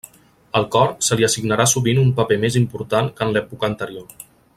[0.59, 4.25] Al cor se li assignarà sovint un paper més important que en l'època anterior.